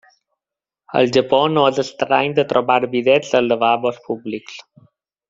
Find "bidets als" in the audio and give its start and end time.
2.95-3.49